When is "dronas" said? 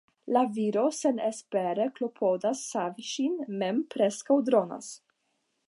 4.49-4.89